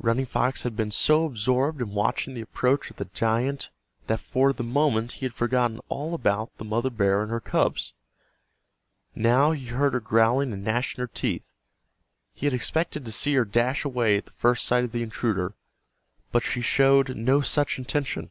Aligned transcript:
Running 0.00 0.24
Fox 0.24 0.62
had 0.62 0.76
been 0.76 0.90
so 0.90 1.26
absorbed 1.26 1.82
in 1.82 1.90
watching 1.90 2.32
the 2.32 2.40
approach 2.40 2.88
of 2.88 2.96
the 2.96 3.04
giant 3.04 3.68
that 4.06 4.18
for 4.18 4.54
the 4.54 4.64
moment 4.64 5.12
he 5.20 5.26
had 5.26 5.34
forgotten 5.34 5.78
all 5.90 6.14
about 6.14 6.56
the 6.56 6.64
mother 6.64 6.88
bear 6.88 7.20
and 7.22 7.30
her 7.30 7.38
cubs. 7.38 7.92
Now 9.14 9.52
he 9.52 9.66
heard 9.66 9.92
her 9.92 10.00
growling 10.00 10.54
and 10.54 10.64
gnashing 10.64 11.02
her 11.02 11.06
teeth. 11.06 11.52
He 12.32 12.46
had 12.46 12.54
expected 12.54 13.04
to 13.04 13.12
see 13.12 13.34
her 13.34 13.44
dash 13.44 13.84
away 13.84 14.16
at 14.16 14.24
the 14.24 14.32
first 14.32 14.64
sight 14.64 14.84
of 14.84 14.92
the 14.92 15.02
intruder, 15.02 15.52
but 16.32 16.42
she 16.42 16.62
showed 16.62 17.14
no 17.14 17.42
such 17.42 17.76
intention. 17.78 18.30